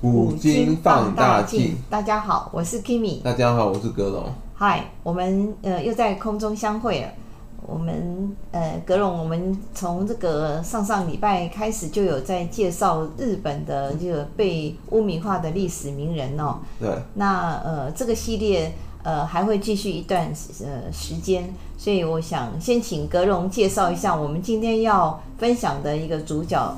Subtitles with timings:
[0.00, 3.20] 古今放大镜，大家好，我是 Kimi。
[3.20, 4.32] 大家好，我是格龙。
[4.54, 7.08] 嗨，我们呃又在空中相会了。
[7.66, 16.60] 我们呃格龙，我们从这个上上礼拜开始就有在介绍日本的这个被污名化的历史名人哦。
[16.78, 16.88] 对。
[17.12, 20.32] 那呃这个系列呃还会继续一段
[20.64, 26.74] 呃时间，所以我想先请格龙介绍一下我们今天要分享的一个主角，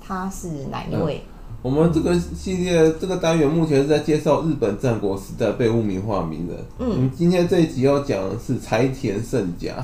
[0.00, 1.20] 他是哪一位？
[1.26, 1.33] 嗯
[1.64, 6.58] 我们这个系列这个单元目前是在介绍日本战国时代被污名化名人。
[6.78, 9.74] 嗯，我们今天这一集要讲的是柴田胜家。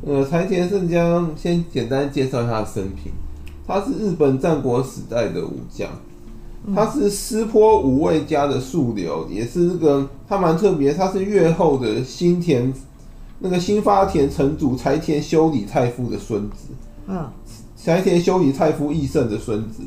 [0.00, 3.12] 呃，柴田胜家先简单介绍一下生平。
[3.66, 5.90] 他是日本战国时代的武将，
[6.74, 12.72] 他是湿坡五位家的庶流，也是这个他蛮特别，他是越后的新田
[13.40, 16.68] 那个新发田城主柴田修理太夫的孙子。
[17.06, 17.28] 嗯，
[17.76, 19.82] 柴田修理太夫义胜的孙子。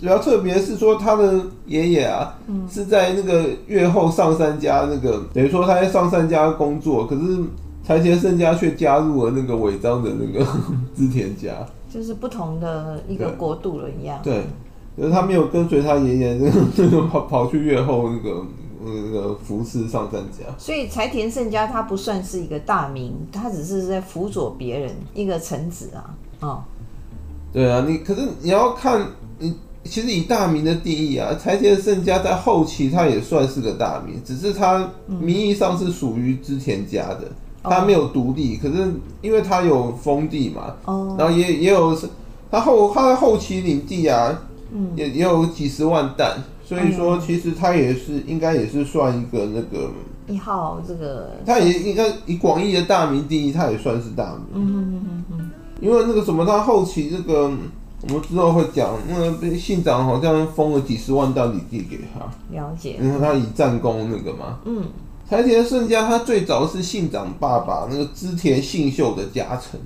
[0.00, 2.38] 主要特别是说，他的爷爷啊，
[2.70, 7.38] 是在那个月后上三家那个，等于说他在上三家工作，可是
[7.84, 10.46] 柴田胜家却加入了那个尾张的那个
[10.96, 11.50] 织田家，
[11.92, 14.18] 就是不同的一个国度了一样。
[14.22, 14.44] 对，
[14.96, 18.42] 就是他没有跟随他爷爷那个那个跑跑去越后那个
[18.82, 20.46] 那个服侍上三家。
[20.56, 26.16] 所以柴田胜家他不算是一个大名，他只是在辅佐别人一个臣子啊。
[26.40, 26.62] 哦，
[27.52, 29.06] 对啊，你可是你要看
[29.38, 29.54] 你。
[29.82, 37.22] 其实以大名的定义啊，柴田胜家在后期他也算是个大名，只是他名义上是属于织田家的，
[37.62, 38.58] 嗯、他没有独立。
[38.58, 38.92] 可是
[39.22, 41.98] 因为他有封地嘛，哦、然后也也有
[42.50, 49.90] 他后他的后期领地啊，嗯、也也有几十万担，所以说其实他也是应该也是算一个那个
[50.28, 54.42] 一号这个，他也应该以广义的大名定义，他也算是大名。
[54.52, 57.50] 嗯嗯嗯嗯，因为那个什么，他后期这个。
[58.02, 62.20] 我们之后会讲，那个信长好像封了几十万石领地给他，
[62.50, 62.98] 了解。
[62.98, 64.58] 因为他以战功那个嘛。
[64.64, 64.84] 嗯。
[65.28, 69.78] 柴田胜家他最早是信长爸爸那个织田信秀的家臣。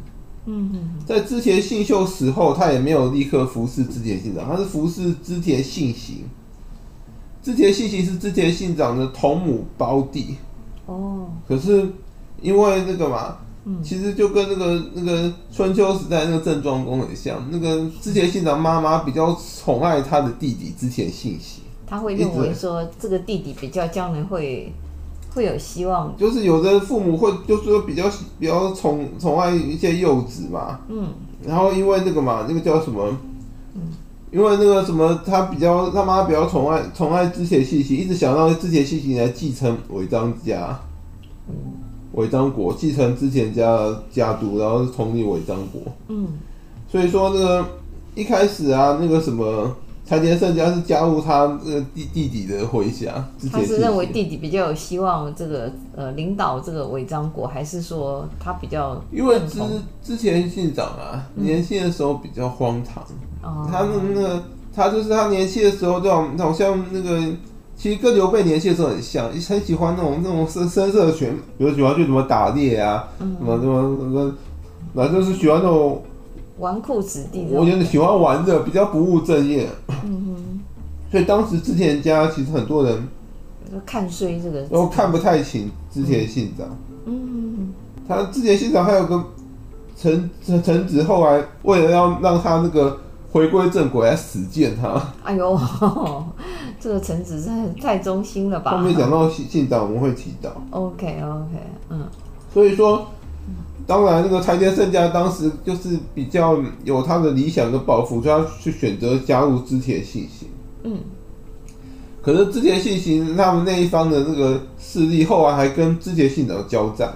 [0.46, 0.90] 嗯嗯。
[1.04, 6.18] 在织田信秀死后，他也没有立刻服侍织田信长，他是服侍织田信行。
[7.42, 10.36] 织田信行是织田信长的同母胞弟。
[10.86, 11.26] 哦。
[11.48, 11.92] 可是
[12.40, 13.38] 因为那个嘛。
[13.82, 24.70] 其实就跟那个那个春秋时代那个郑庄公很像，那个之前信长妈妈比较宠爱他的弟弟之前信行，他会认为说这个弟弟比较将来会
[25.34, 28.04] 会有希望，就是有的父母会就是说比较
[28.38, 31.08] 比较宠宠爱一些幼子嘛，嗯，
[31.42, 33.16] 然后因为那个嘛，那个叫什么，
[33.74, 33.80] 嗯，
[34.30, 40.78] 因为那个什么他比较他妈比较宠爱宠爱之前信行，一直想让之前信行来继承尾张家，
[41.48, 41.54] 嗯。
[42.14, 43.78] 尾张国继承之前家
[44.10, 45.80] 家督，然后统领尾张国。
[46.08, 46.28] 嗯，
[46.88, 47.66] 所以说那个
[48.14, 49.74] 一开始啊，那个什么
[50.06, 53.28] 柴田胜家是加入他那个弟弟弟的麾下。
[53.50, 59.02] 他是认为弟弟比较有希望，这个呃领导这个尾张国，还是说他比较？
[59.10, 59.60] 因为之
[60.02, 63.02] 之前信长啊，年轻的时候比较荒唐。
[63.70, 64.42] 他那个
[64.74, 67.20] 他就是他年轻的时候，就好像那个。
[67.76, 74.32] 其实跟刘备年轻的时候很像，很喜欢那种那种深深色的拳，比如喜欢去什么打猎啊，嗯、什么什么什么，
[74.94, 76.02] 反正就是喜欢那种
[76.58, 77.46] 纨绔子弟。
[77.50, 79.68] 我觉得喜欢玩的，比较不务正业。
[79.88, 80.60] 嗯哼。
[81.10, 83.08] 所以当时织田家其实很多人
[83.84, 86.66] 看衰这个，都看不太清织田信长。
[87.06, 87.72] 嗯。
[88.08, 89.22] 他织田信长还有个
[89.96, 92.98] 臣臣臣子，后来为了要让他那个。
[93.34, 94.94] 回归正轨，来死谏他。
[95.24, 95.58] 哎呦，
[96.84, 97.42] 这个臣子
[97.80, 98.72] 太太忠心了吧？
[98.72, 100.50] 后面讲到信信长，我们会提到。
[100.70, 101.56] OK OK，
[101.88, 102.06] 嗯。
[102.52, 103.06] 所以说，
[103.86, 110.46] 当然那个柴田胜家当时就是比较有他的理想跟抱负，就要去选择加入织田信行。
[110.82, 110.98] 嗯。
[112.20, 117.14] 可是织田信行他们那一方的那个势力，后来还跟织田信长交战。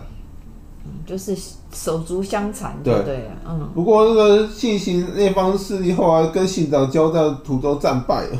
[1.05, 1.37] 就是
[1.71, 3.69] 手足相残，对对，对，嗯。
[3.75, 8.39] 不过那个信行那方势力后来跟信长交战途中战败了，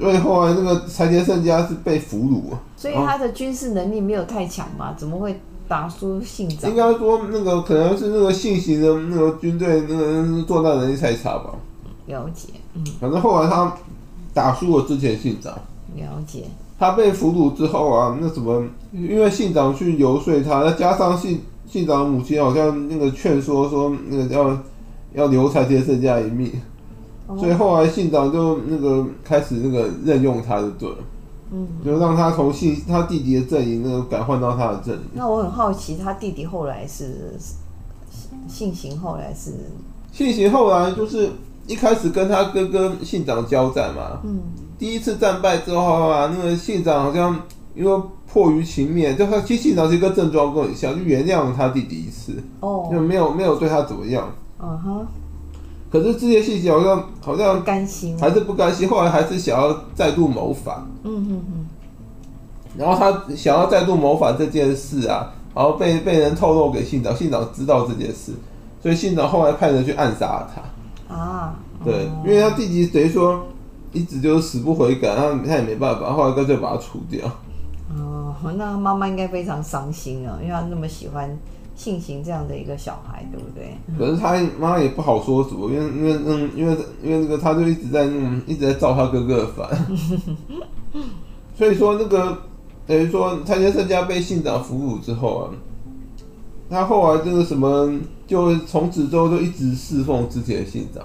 [0.00, 2.56] 所以后来那个柴田胜家是被俘虏。
[2.76, 4.94] 所以他的军事能力没有太强嘛？
[4.96, 5.38] 怎么会
[5.68, 6.70] 打输信长？
[6.70, 11.54] 应该说那个可能是那个信行的那个军队那个作战能力太差吧。
[12.06, 12.84] 了解，嗯。
[13.00, 13.76] 反正后来他
[14.32, 15.52] 打输了之前信长。
[15.94, 16.44] 了解。
[16.78, 24.58] 他被俘虏之后啊，那什么，因为信长去游说他，再加上信信长的母亲好像那个劝说说那个要
[25.12, 26.69] 要留柴田胜家一命，哦、
[27.38, 30.96] 所以后来信长就那个开始那个任用他就对了，
[31.52, 35.00] 嗯，就让他从信他弟弟的阵营那个改换到他的阵营。
[35.14, 37.36] 那我很好奇，他弟弟后来是
[38.48, 39.52] 信行，后来是
[40.12, 41.30] 信行，后来就是
[41.66, 44.40] 一开始跟他哥哥信长交战嘛，嗯。
[44.78, 47.38] 第一次战败之后啊，那个信长好像
[47.74, 54.32] 因为迫于情面，就他其实信长是一个正装跟很像，就原谅了他弟弟一次，哦，就没有没有对他怎么样。
[54.58, 55.06] 嗯哼。
[55.90, 60.86] 可是这些细节好像好像不甘心，还是不甘心，后来还是想要再度谋反。
[61.02, 61.66] 嗯嗯嗯。
[62.78, 68.32] 然后他想要再度谋反这件事啊，然后被被人透露给信长，信长知道这件事，
[68.80, 71.14] 所以信长后来派人去暗杀了他。
[71.14, 71.56] 啊。
[71.84, 73.46] 对，因为他弟弟等于说
[73.92, 77.26] 一直就是死不悔改，他他也没办法，后来干脆把他除掉。
[77.92, 81.36] 哦，那妈妈应该非常伤心啊，因为他那么喜欢
[81.80, 83.74] 信行这样的一个小孩，对不对？
[83.98, 89.66] 可是他妈妈也不好说什么，因为因为嗯，因为因为那个他就一直在嗯一直在造他哥哥的反，
[91.56, 92.36] 所以说那个
[92.86, 95.42] 等于说柴田胜家被信长俘虏之后啊，
[96.68, 97.90] 他后来这个什么
[98.26, 101.02] 就从此之后就一直侍奉之前的信长。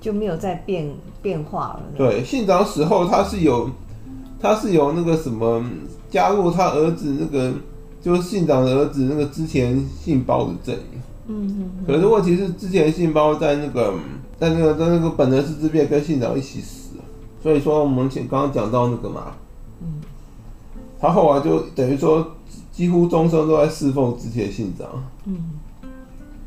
[0.00, 0.88] 就没有再变
[1.22, 1.82] 变化了。
[1.96, 3.70] 对，信长死后，他是有，
[4.40, 5.64] 他是有那个什么
[6.10, 7.52] 加入他儿子那个，
[8.08, 11.00] 就是信长的儿子那个之前信包的阵营。
[11.26, 11.84] 嗯嗯。
[11.86, 13.92] 可是问题是，之前信包在那个
[14.40, 16.96] 在那个在那个本能寺之变跟信长一起死，
[17.42, 19.34] 所以说我们前刚刚讲到那个嘛，
[19.82, 20.00] 嗯，
[20.98, 22.26] 他后来就等于说
[22.72, 24.88] 几乎终生都在侍奉织田信长。
[25.26, 25.50] 嗯。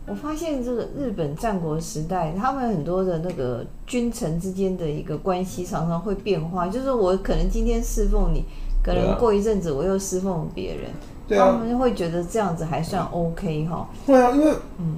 [0.08, 6.68] 我发现这个日本战国时代，他们很多的那个君臣之间的一个关系常常会变化。
[6.68, 8.44] 就是我可能今天侍奉你，
[8.84, 10.90] 可能过一阵子我又侍奉别人，
[11.32, 13.88] 对啊，他们会觉得这样子还算 OK 哈。
[14.06, 14.96] 对啊，因为嗯，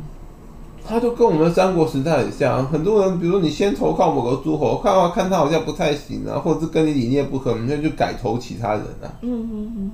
[0.87, 2.65] 他就跟我们三国时代很像。
[2.67, 9.07] 很多人，比如说你先投靠某个诸侯，看啊看他好像不太行啊，或者是跟你理念不合，你就去改投其他人啊。
[9.21, 9.91] 嗯嗯嗯。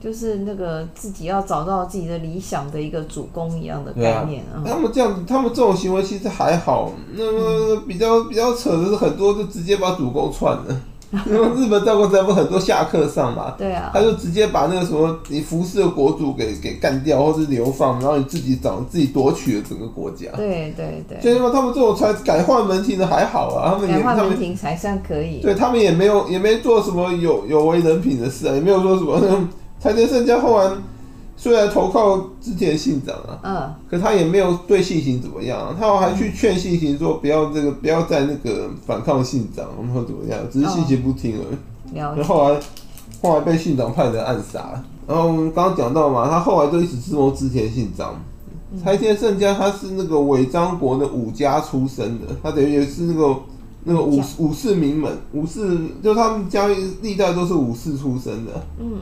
[0.00, 4.60] 就是那个自己要找到自己的理想的一个主公一样的概念啊。
[4.66, 6.92] 他们这样子，他们这种行为其实还好。
[7.14, 10.80] 那么比较比较扯的是，很多就直接把主公篡了。
[11.26, 13.54] 因为日本战国时代不很多下克上嘛？
[13.56, 13.90] 对啊。
[13.92, 20.26] 他就直接把那个什么你服侍的国主给给干掉，或是流放，然后你自己找自己夺取了整个国家。
[20.36, 21.20] 对对对。
[21.20, 25.40] 所以说他们这种才改换门庭的还好啊，他们改换门庭才算可以。
[25.40, 29.48] 对他们也没有也没做什么有有违人品的事啊，也没有说什么。
[29.80, 30.70] 柴田胜家后来
[31.36, 41.96] 虽然投靠织田信长啊，嗯，可他也没有对信行怎么样啊，他还去劝信行说不要这个不要再那个反抗信长，然后怎么样，只是信行不听而已。
[41.96, 42.60] 然后后来
[43.20, 48.14] 后来被信长派人暗杀，然后我们刚刚讲到嘛，他后来就一直自谋织田信长。
[48.82, 53.36] 柴田胜家他是那个尾张国的武家出身的，他等于也是那个
[53.84, 56.68] 那个武武士名门，武士就他们家
[57.02, 58.98] 历代都是武士出身的，嗯。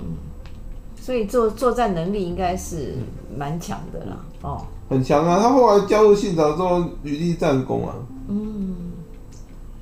[1.05, 2.95] 所以作作战能力应该是
[3.37, 5.41] 蛮强的啦，哦，很强啊！
[5.43, 7.93] 他后来加入信长之后，屡立战功啊。
[8.29, 8.73] 嗯，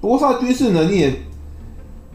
[0.01, 1.23] 不过他军事能力也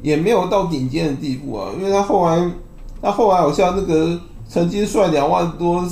[0.01, 2.51] 也没有到顶尖的地步啊，因为他后来
[2.99, 4.19] 他后来好像那个
[4.49, 5.87] 曾经率两万多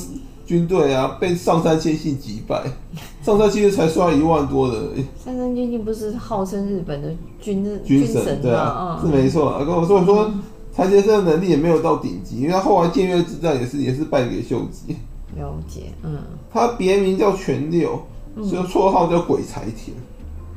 [0.48, 2.64] 军队啊，被上杉谦信击败，
[3.22, 4.76] 上杉谦信才率一万多的。
[5.24, 9.64] 上杉谦信不是号称日本的军军神对啊，嗯、是没错啊。
[9.64, 10.32] 跟我说我说。
[10.76, 14.96] 柴田胜的能力也没有到顶级，因为他后来建越之战也是也是败给秀吉。
[15.36, 16.18] 了解，嗯。
[16.52, 18.02] 他别名叫全六，
[18.44, 19.96] 所以绰号叫鬼才田。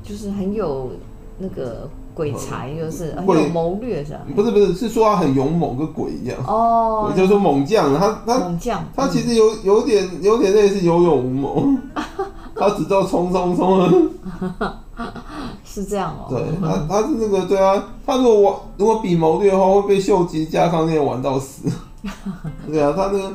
[0.03, 0.91] 就是很有
[1.39, 4.21] 那个鬼才，就是很有谋略，是吧？
[4.35, 6.39] 不是不是，是说他很勇猛，跟鬼一样。
[6.47, 7.13] 哦。
[7.17, 11.69] 就是说猛将，他他猛将，他其实有有点有点类似有勇无谋，
[12.57, 14.11] 他只知道冲冲冲。
[15.77, 21.69] 是这样哦、喔，对他，他是那个对啊，他如果玩，如果比谋略的话，会被秀吉、加上那些玩到死。
[22.67, 23.33] 对啊，他那个，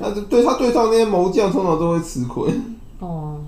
[0.00, 2.52] 他对他对上那些谋将，通常都会吃亏。
[2.98, 3.38] 哦，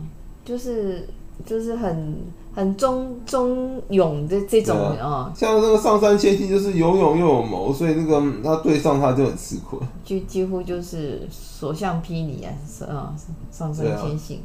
[0.44, 1.08] 就是
[1.44, 2.18] 就是很
[2.54, 13.12] 很忠忠勇的这种啊，哦、像那个上杉谦信就是有勇又有谋，所以那个他对上他就很吃亏，就几乎就是所向披靡啊，是啊，
[13.50, 14.40] 上杉谦信。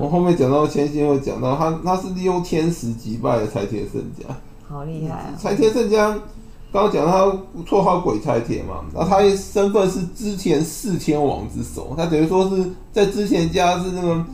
[0.00, 4.24] 我后面讲到千信会讲到他，他是利用天时击败了柴田胜家，
[4.68, 5.34] 好厉害啊！
[5.40, 6.10] 柴田胜家
[6.70, 7.24] 刚刚讲他
[7.64, 14.24] 绰号鬼柴田嘛，然后他身份是之前四天王之首，他等于说是在之前家是那个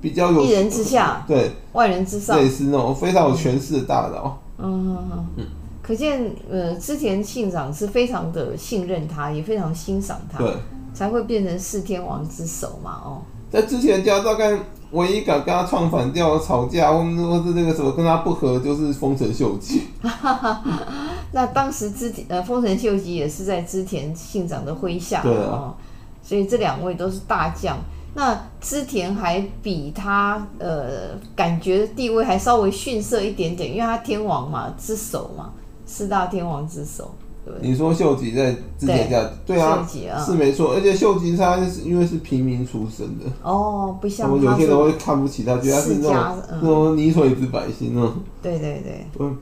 [0.00, 4.38] 比较有一人之下，对，万人之上，类似那种非常有权势的大佬。
[4.58, 5.46] 嗯嗯嗯，
[5.82, 10.54] 可见呃织田信长是非常的信任他，也非常欣赏他，对，
[10.94, 13.00] 才会变成四天王之首嘛。
[13.04, 14.58] 哦，在之前家大概。
[14.92, 19.88] 唯一敢跟他唱反调、吵架，或或是那个什么跟他不和，就是丰臣秀吉。
[21.32, 25.74] 那当时织田呃丰臣秀吉也是在织田信长的麾下，对啊，
[26.22, 27.78] 所以这两位都是大将。
[28.14, 35.52] 那织田还比他呃感觉地位还稍微逊色一点点，因为他天王嘛之首嘛，
[35.86, 37.14] 四大天王之首。
[37.58, 40.72] 对，你说秀吉在之前家，对，对啊，啊是没错。
[40.74, 48.12] 而且秀吉他是因为是平民出身的，哦，不像我们有些人会看不起他，觉得他是那种那种泥水之百姓那种。
[48.42, 49.36] 对对对，嗯，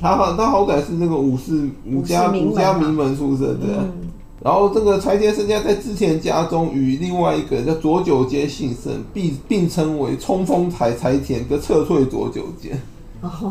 [0.00, 3.66] 他好，他好歹是那个武士武家武家名门出身的。
[3.78, 3.92] 嗯。
[4.40, 12.80] 然后这个柴田胜家在之前家中与另外一个叫佐久间信胜并并称为冲锋柴柴田跟撤退佐久间，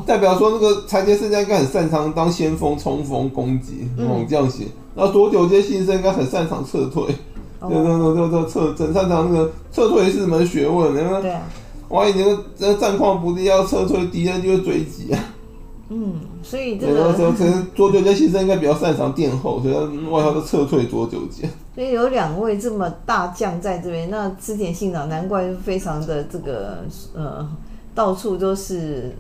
[0.06, 7.06] 代表说那个柴田胜家应该很擅长当先锋冲锋攻击猛将型，然后左久间信生应该很擅长撤退，
[7.62, 11.32] 对对对对对撤很擅长那个撤退是门学问，对。
[11.32, 11.42] 啊，
[11.90, 15.20] 万一那个这战况不利要撤退，敌人就会追击啊。
[15.90, 21.50] 嗯，所以这个，可能佐久间信胜应该比较擅长殿后，所以他外号是撤退左久间。
[21.76, 26.80] 所以有两位这么大将在这边，那织田信长难怪非常的这个
[27.14, 27.48] 呃，
[27.96, 29.16] 到处都是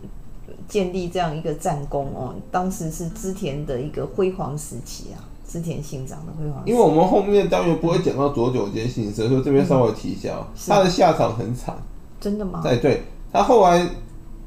[0.68, 2.34] 建立这样一个战功哦。
[2.52, 6.62] 当时是织田的一个辉煌时期啊，织田信长的辉煌。
[6.66, 11.76] 因为我们后面当然不会讲到佐久间信胜，所以这边稍微提一下，嗯、他的下场很惨。
[12.20, 12.62] 真的吗？
[12.66, 13.88] 哎对，他后来。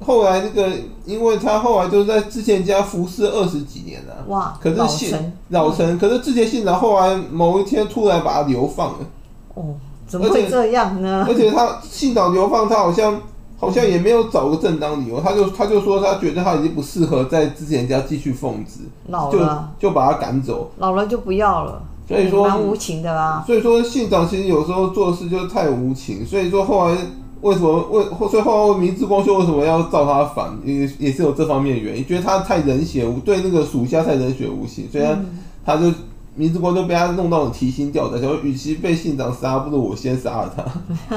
[0.03, 0.67] 后来那个，
[1.05, 4.59] 因为他后来就是在之前家服侍二十几年了，哇！
[4.59, 8.99] 可是信老臣，可是织田信长后来某一天突然把他流放了。
[9.53, 9.75] 哦，
[10.07, 11.27] 怎么会这样呢？
[11.29, 13.21] 而且他信长流放，他好像
[13.61, 21.83] 好像也没有找个正当理由，他就他就说他觉得他已经不适合在之前家继续奉旨，老了就就把他赶走，老了就不要了。
[22.09, 23.45] 所以说蛮无情的啦。
[23.47, 26.97] 所以说信长其实有时候做事就太无情，所以说后来。
[27.43, 30.55] 为什么为所以后来明智光秀为什么要造他反？
[30.63, 35.25] 也也是有这方面的原因，觉得他太冷血无对那个属下太冷血无情，虽然
[35.65, 35.95] 他、嗯、
[36.35, 40.65] 明智光就被他弄到很提心吊胆，想说与其被信长杀，不如我先杀了他。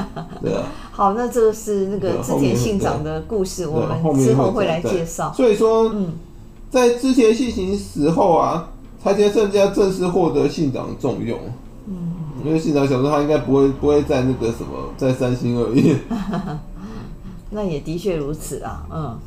[0.42, 0.62] 对啊。
[0.90, 5.32] 好，那这个是那个织田信长的故事，我们之后会来介绍。
[5.32, 6.12] 所以说，嗯，
[6.70, 8.70] 在织田信行死后啊，
[9.02, 11.38] 柴田胜家正式获得信长重用。
[11.86, 12.12] 嗯。
[12.44, 15.96] 因为信长想说他应该不会不会在那个什么在三心二意，
[17.50, 19.18] 那也的确如此啊，嗯。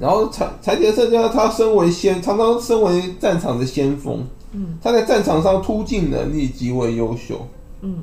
[0.00, 7.46] 然后柴柴田胜家他身为先，常常身为战场的先锋，嗯，他在战场上突进能力极为优秀，
[7.82, 7.98] 嗯，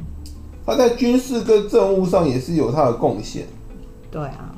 [0.65, 3.45] 他在军事跟政务上也是有他的贡献，
[4.11, 4.51] 对啊。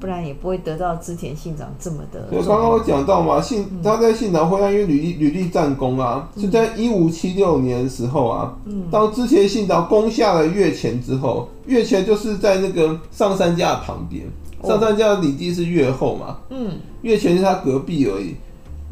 [0.00, 2.20] 不然也不会得到织田信长这么的。
[2.28, 8.54] 对，刚刚我讲到嘛，信他在信长麾下因为屡立屡立战功啊，是在一五七六年的时候啊，
[8.90, 14.26] 当织田信长攻下了越前之后，越前就是在那个上山家的旁边，
[14.62, 18.34] 上山家的领地是越后嘛，嗯，越前是他隔壁而已，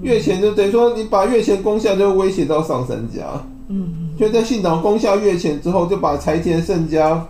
[0.00, 3.24] 越前就等于说你把越前攻下，就威胁到上三家，
[3.68, 7.26] 嗯，就在信长攻下越前之后，就把柴田胜家。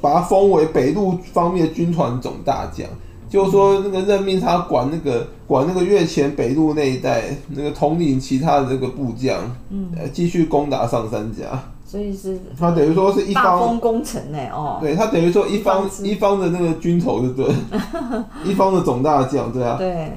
[0.00, 2.86] 把他封为北路方面军团总大将，
[3.28, 9.40] 就是说那个任命他管那个管那个月前北路那一带，那个统领其他的这个部将，
[9.70, 11.46] 嗯，继续攻打上三家。
[11.84, 17.52] 所以是他等于说是一方大丰功臣呢，哦，对他等于说一方一方的那个军头，就对，
[18.46, 20.12] 一方的总大将，对啊，对。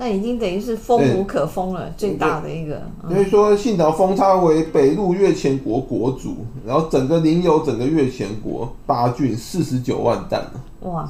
[0.00, 2.80] 那已经等于是封无可封了，最大的一个。
[3.08, 10.40] 所以说，信长封他为北陆越前国国主，然后整个领有整个越前国八郡四十九万担。
[10.82, 11.08] 哇，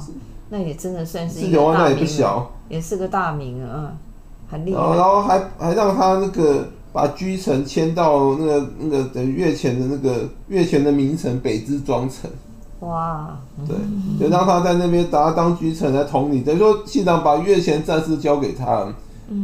[0.49, 3.93] 那也真的算是四十九万那也不小，也是个大名啊，
[4.49, 4.81] 很厉害。
[4.81, 12.27] 然后还还让他那个把居城迁到那个那个等越前的那个越前的名城北之庄城。
[12.79, 13.75] 哇，对，
[14.17, 18.87] 就让他在那边打当居城来统领，等于说信长把越前战事交给他，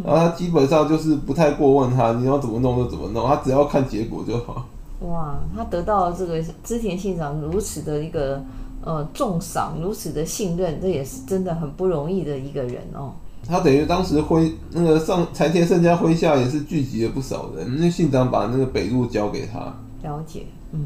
[0.05, 4.65] 然后他基本上就是不太过问他，你要怎么弄就怎么弄，他只要看结果就好。
[5.01, 8.41] 哇，他得到这个织田信长如此的一个
[8.81, 13.11] 呃重赏，如此的信任，这也是真的很不容易的一个人哦。
[13.45, 19.59] 他等于当时麾那个上柴田胜家麾下也是聚集了不少人，那信长把那个北路交给他。
[20.01, 20.85] 了解，嗯。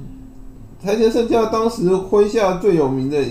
[0.81, 3.21] 柴田胜家当时麾下最有名的，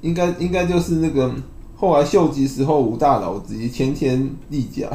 [0.00, 1.30] 应该应该就是那个
[1.76, 4.88] 后来秀吉时候五大佬之一前田利家。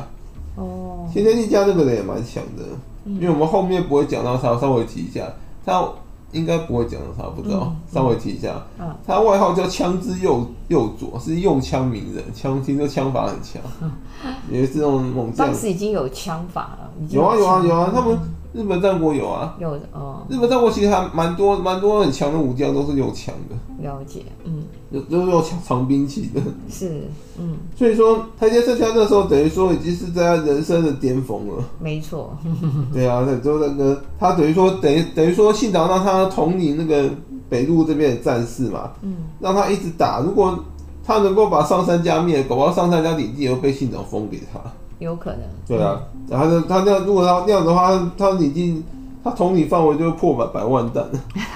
[0.57, 2.63] 哦，前田利家这个人也蛮强的，
[3.05, 5.25] 嗯、因为我们后面不会讲到他，稍微提一下，
[5.65, 5.87] 他
[6.33, 8.61] 应该不会讲到他，不知道，嗯、稍微提一下。
[8.77, 15.47] 嗯、他外号叫枪之右右左，是用枪名人，枪听说枪法很强，嗯、也是这种猛将。
[15.47, 18.19] 当时已经有枪法了，有啊有啊有啊，他们。
[18.53, 20.25] 日本战国有啊，有哦。
[20.29, 23.55] 日本战国其实还蛮多蛮多很强的武将，都是用枪的。
[23.81, 26.41] 了解，嗯，有都是用长长兵器的。
[26.69, 27.03] 是，
[27.39, 27.55] 嗯。
[27.75, 31.63] 所以说，柴田胜家那时候等于说已经是在他人生的巅峰了。
[31.79, 32.37] 没错。
[32.93, 37.09] 对啊，那就那个他等于说等于等于说信长让他统领那个
[37.49, 40.19] 北路这边的战士嘛，嗯，让他一直打。
[40.19, 40.59] 如果
[41.03, 44.59] 他能够把上杉家灭，搞不好上杉家领地也会被信长封给他。
[45.01, 45.39] 有可能。
[45.67, 48.83] 对啊，然后他他那样，如果他那样的话，他已经
[49.23, 51.03] 他统领范围就会破百百万弹。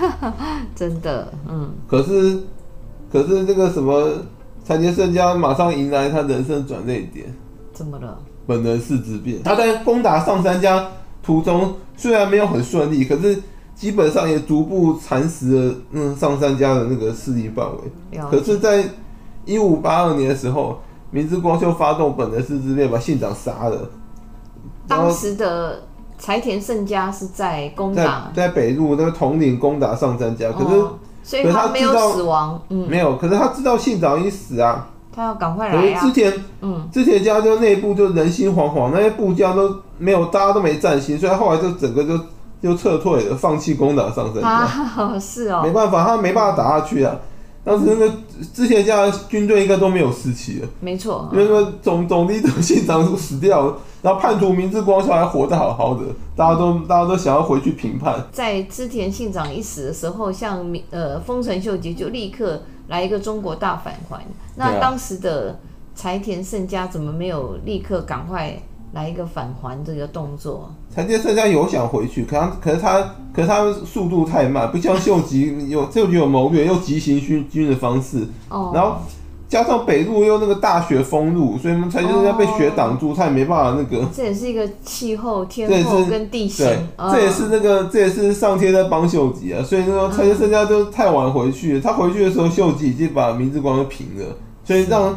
[0.76, 1.70] 真的，嗯。
[1.88, 2.40] 可是
[3.12, 4.10] 可是这个什么
[4.66, 7.34] 柴田胜家马上迎来他人生转捩点。
[7.72, 8.18] 怎么了？
[8.48, 9.42] 本能寺之变。
[9.44, 10.88] 他在攻打上三家
[11.22, 13.42] 途中，虽然没有很顺利，可是
[13.76, 18.20] 基本上也逐步蚕食了嗯上三家的那个势力范围。
[18.32, 18.84] 可是，在
[19.46, 20.80] 一五八二年的时候，
[21.16, 23.90] 明智光秀发动本能寺之变，把信长杀了。
[24.86, 25.82] 当时的
[26.20, 30.92] 柴田胜家是在攻打，在北路那个统领攻打上杉家，可是、哦、
[31.24, 33.16] 所以他没有死亡，嗯，没有。
[33.16, 34.90] 可是他知道信长已死啊。
[35.16, 36.06] 他要赶快来呀、啊！
[36.06, 42.20] 之前，嗯，之前家就内部就人心惶惶，那些部将都没有，大家都没战心，所以他后来就整个就
[42.62, 44.50] 就撤退了，放弃攻打上杉家。
[44.50, 47.16] 啊， 是哦，没办法，他没办法打下去啊。
[47.66, 48.14] 当时那个
[48.54, 56.06] 之前家军队应该都没有士气了，没错，因为说总总理的信长都死掉了，然后叛徒明智光秀还活得好好的，
[56.36, 58.24] 大家都大家都想要回去评判。
[58.32, 62.62] 在织田信长一死的时候，像呃丰臣秀吉就立刻。
[62.88, 64.24] 来一个中国大返还，
[64.58, 65.58] 那当时的
[65.96, 68.56] 柴田胜家怎么没有立刻赶快
[68.96, 70.72] 来一个返还这个动作？
[70.96, 78.98] 柴田胜家有想回去，可他可是他可是他速度太慢，不像秀吉有秀吉有谋略，又急行军军的方式，哦，然后。
[79.48, 84.04] 加上北路又那个大雪封路，所以我们才就是要被雪挡住，他也没办法那个。
[84.12, 86.66] 这也是一个气候、天候跟地形。
[86.66, 89.64] 对，这也是那个，这也是上天在帮秀吉啊。
[89.64, 91.80] 所以那个柴田胜家就太晚回去了。
[91.82, 94.26] 他回去的时候，秀吉已经把明治光都平了，
[94.64, 95.16] 所以让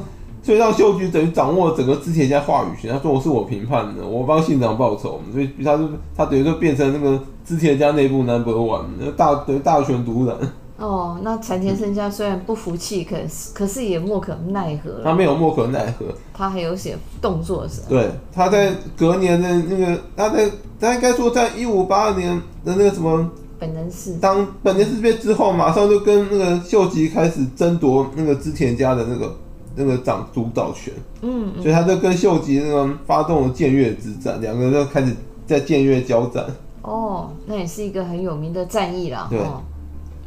[0.49, 2.90] 所以让秀吉等于掌握了整个织田家话语权。
[2.90, 5.87] 他说：“我是我评判的，我帮信长报仇。”所以他就
[6.17, 10.35] 他等于就变成那个织田家内部 number one，大等于大权独揽。
[10.78, 15.02] 哦，那柴田胜家虽然不服气，可是可是也莫可奈何。
[15.05, 17.83] 他没有莫可奈何，他还有写动作是。
[17.87, 29.37] 对，他在隔年的那个，他在他应该说在一五八二年的那个什么本能寺，当本能寺变之后，马上就跟那个秀吉开始争夺那个织田家的那个
[29.79, 30.93] 那个掌主导权。
[31.23, 35.14] 嗯，嗯，所以他就跟秀吉那个发动了贱岳之战，两个人就开始
[35.47, 36.45] 在贱岳交战。
[36.83, 39.29] 哦，那也是一个很有名的战役啦。
[39.31, 39.38] 对。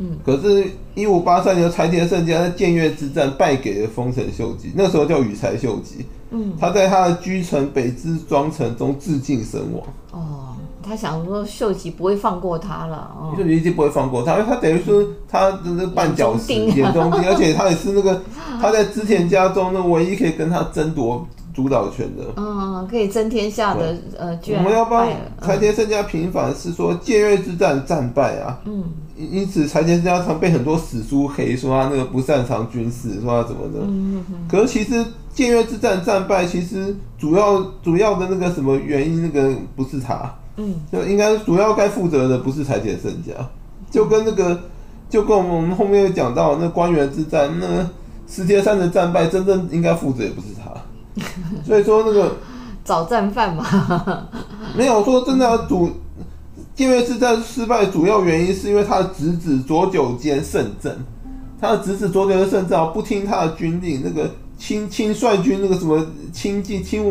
[0.04, 6.04] 嗯可是，一五八三年柴田胜家在贱岳之战败给了丰臣秀吉，那时候叫羽柴秀吉。
[6.32, 9.84] 嗯，他在他的居城北之庄城中自尽身亡。
[10.12, 13.16] 哦，他想说秀吉不会放过他了。
[13.16, 18.20] 哦，秀吉一定不会放过他，因为他等于说他的那绊脚石，眼中钉，而且他也是那个
[18.62, 22.24] 他在织田家中呢唯一可以跟他争夺主导权的。
[22.38, 25.08] 嗯，可以争天下的呃，居然我们要帮
[25.42, 28.60] 柴田胜家平反，是说贱岳之战战败啊。
[28.66, 28.84] 嗯。
[29.18, 33.80] 因此，柴田胜家常被很多史书黑，说他那个不擅长军事，说他怎么的。
[33.88, 40.34] 嗯、可是其实贱岳之战战败，其实主要主要的那个什么原因，那个不是他。
[40.56, 43.34] 嗯，就应该主要该负责的不是柴田胜家，
[43.92, 44.60] 就跟那个
[45.08, 47.88] 就跟我们后面有讲到那官员之战，那
[48.32, 50.72] 石铁山的战败，真正应该负责也不是他。
[51.68, 52.38] 所以说那个
[52.86, 53.66] 找战犯嘛，
[54.76, 55.90] 没有说真的要主。
[56.78, 60.92] 因为之战失败的主要原因是因为他的侄子佐久间胜政，
[61.60, 67.06] 他的侄子佐久间胜政不听他的军令，那个亲亲率军那个什么轻进轻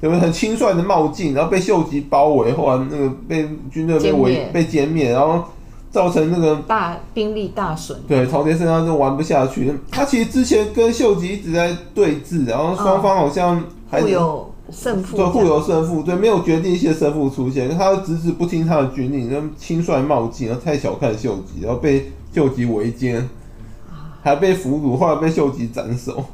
[0.00, 5.42] 有没有很轻率的冒进，然后被秀吉包围，后来那个被军队被围被歼灭，然后
[5.96, 7.98] 造成那个大兵力大损。
[8.06, 9.72] 对，朝天胜家就玩不下去。
[9.90, 14.52] 他其实之前跟秀吉一直在对峙，然后双方好像还有。
[14.68, 17.70] 胜负对，互有胜负，对，没有决定性胜负出现。
[17.78, 23.22] 他的侄子不听他的军令，然后轻率冒进，然后太小看秀吉，然后被秀吉围歼，
[24.24, 26.24] 还被俘虏，后来被秀吉斩首。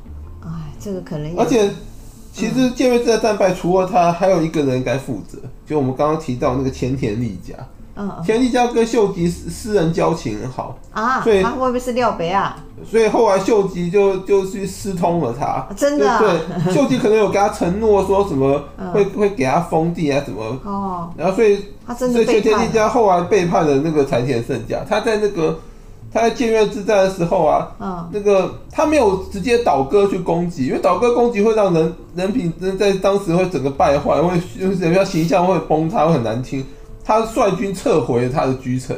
[0.42, 0.48] 哎，
[0.80, 1.36] 这个可能。
[1.36, 1.68] 而且，
[2.32, 7.52] 其实贱岳之战战败，除了他，还有一个人该负责，就我们刚刚提到那个前田利家。
[7.94, 12.56] 嗯，前田利家跟秀吉私人交情很好啊，所以他会不会是廖北啊？
[12.90, 18.60] 所以后来秀吉就就去私通了他，真的、啊、对，秀吉可能有给他承诺说什么
[18.92, 20.42] 会会给他封地啊什么？
[20.64, 25.60] 哦，然后所以他真的所以前田利家后来背叛了那个柴田胜家，他在那个
[26.12, 36.64] 他在建越之战的时候啊，嗯，那个他没有直接倒戈去攻击，因为倒戈攻击会让人人品在当时会整个败坏，会就是人家形象会崩塌，会很难听。
[37.04, 38.96] 他率军撤回了他的居城，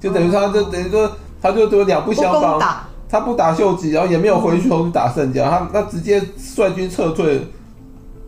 [0.00, 2.60] 就等于他就等于说，他就都两不相帮，
[3.08, 7.46] 他不打秀吉，然后也没有回去头去打胜家，他他直接率军撤退，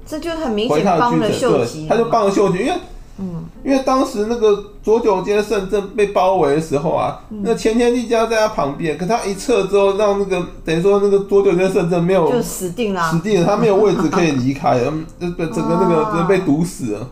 [0.07, 2.73] 这就很明显帮了秀吉，他就帮了秀吉，因为
[3.19, 17.09] 嗯，因为当时那个佐久间胜政被包围的时候啊，嗯、那前田利家在他旁边，可他一撤之后，让那个等于说那个佐久间胜政没有就死定了，死定了，他没有位置可以离开， 嗯，整个那个人被毒死了。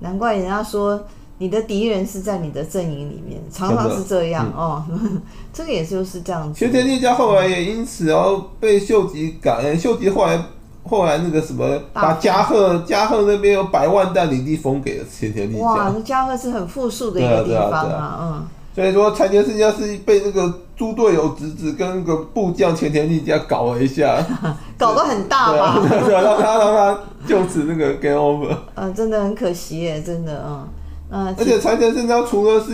[0.00, 0.98] 难怪人家说
[1.38, 4.84] 你的敌人是在你的阵营里面，常常是这样、嗯、哦。
[5.52, 6.58] 这个也就是这样子。
[6.58, 10.40] 前田利家后来也因此然后被秀吉赶，秀吉后来。
[10.88, 15.64] 后来那个什么，把加贺加贺那边有百万担领地封给了前田利家。
[15.64, 18.48] 哇，那加贺是很富庶的一个地方啊，啊啊啊嗯。
[18.72, 24.24] 所以说，柴田胜家是被那个猪队友侄子跟那个部将前田利家搞了一下，
[24.78, 25.80] 搞得很大吧？
[25.82, 28.56] 对， 对，让他让他就此那个 game over。
[28.76, 30.68] 嗯，真的很可惜耶，真的嗯。
[31.10, 32.72] 嗯，而且柴田胜家除了是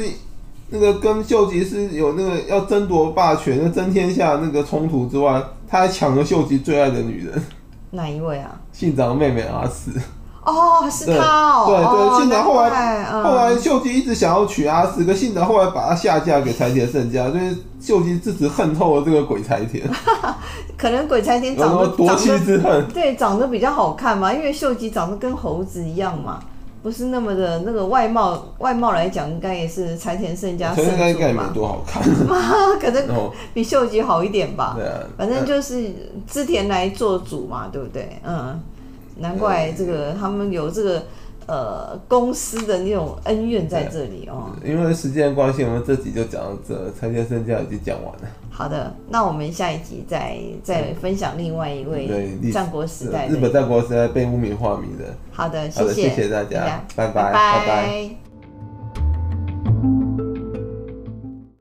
[0.71, 7.43] 那个跟秀吉是有那个要争夺霸权、争天下那个冲突之外，他还抢了秀吉最爱的女人。
[7.91, 8.59] 哪一位啊？
[8.73, 9.91] 信长妹妹阿四。
[10.45, 11.67] 哦，是他哦。
[11.69, 19.87] 对对，哦、信长后来、嗯、后来秀吉一直想要娶阿四，可信长后来把她下嫁给柴田胜家，所以秀吉自此恨透了这个鬼柴田。
[20.77, 26.41] 可能鬼柴田长得夺妻之恨，对，长得比较好看嘛，因为秀吉长得跟猴子一样嘛。
[26.83, 31.09] 不是那么的那个外貌，外貌来讲，应该也是柴田胜家胜出嘛。
[31.09, 32.03] 应该也没多好看。
[32.81, 34.75] 可能比秀吉好一点吧。
[34.77, 35.01] 对啊。
[35.17, 35.91] 反正就是
[36.29, 38.21] 织田来做主嘛，对不对？
[38.27, 38.61] 嗯。
[39.19, 41.03] 难怪这个他们有这个。
[41.47, 44.51] 呃，公司的那种恩怨在这里哦。
[44.65, 48.29] 因为时间关系，我们这集就讲到这，柴田胜家已经讲完了。
[48.51, 55.05] 好的，那我们下一集再再分享另外一位战国时代日本战国时代被污名化名的。
[55.31, 57.33] 好的，谢谢，谢谢大家，拜拜，拜拜。
[57.33, 58.22] 拜拜。